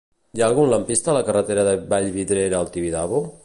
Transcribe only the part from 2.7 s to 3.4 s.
Tibidabo?